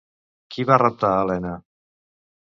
Qui 0.53 0.63
va 0.69 0.77
raptar 0.83 1.11
Helena? 1.17 1.51